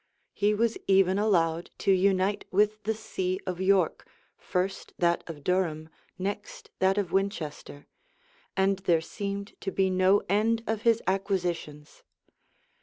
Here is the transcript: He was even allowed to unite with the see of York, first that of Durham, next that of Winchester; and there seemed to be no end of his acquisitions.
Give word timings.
He 0.33 0.55
was 0.55 0.79
even 0.87 1.19
allowed 1.19 1.69
to 1.77 1.91
unite 1.91 2.43
with 2.49 2.81
the 2.85 2.93
see 2.95 3.39
of 3.45 3.61
York, 3.61 4.07
first 4.35 4.95
that 4.97 5.23
of 5.29 5.43
Durham, 5.43 5.89
next 6.17 6.71
that 6.79 6.97
of 6.97 7.11
Winchester; 7.11 7.85
and 8.57 8.79
there 8.79 8.99
seemed 9.01 9.53
to 9.61 9.71
be 9.71 9.91
no 9.91 10.23
end 10.27 10.63
of 10.65 10.81
his 10.81 11.03
acquisitions. 11.05 12.01